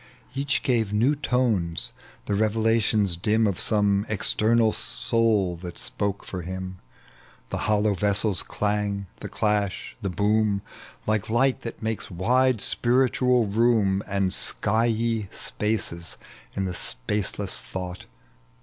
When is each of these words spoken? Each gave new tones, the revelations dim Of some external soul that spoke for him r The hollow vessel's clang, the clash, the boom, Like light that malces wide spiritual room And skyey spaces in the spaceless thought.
Each 0.33 0.63
gave 0.63 0.91
new 0.91 1.15
tones, 1.15 1.93
the 2.25 2.33
revelations 2.33 3.15
dim 3.15 3.45
Of 3.45 3.59
some 3.59 4.07
external 4.09 4.71
soul 4.71 5.55
that 5.57 5.77
spoke 5.77 6.25
for 6.25 6.41
him 6.41 6.79
r 6.79 6.83
The 7.51 7.57
hollow 7.69 7.93
vessel's 7.93 8.41
clang, 8.41 9.05
the 9.19 9.29
clash, 9.29 9.95
the 10.01 10.09
boom, 10.09 10.63
Like 11.05 11.29
light 11.29 11.61
that 11.61 11.83
malces 11.83 12.09
wide 12.09 12.61
spiritual 12.61 13.45
room 13.45 14.01
And 14.07 14.33
skyey 14.33 15.29
spaces 15.31 16.17
in 16.55 16.65
the 16.65 16.73
spaceless 16.73 17.61
thought. 17.61 18.05